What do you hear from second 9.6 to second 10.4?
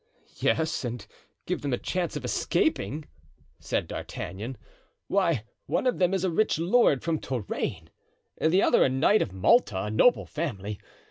of noble